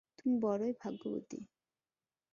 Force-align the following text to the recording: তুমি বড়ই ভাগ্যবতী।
তুমি 0.17 0.35
বড়ই 0.39 0.73
ভাগ্যবতী। 0.81 1.39